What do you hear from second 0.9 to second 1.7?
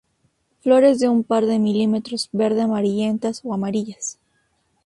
de un par de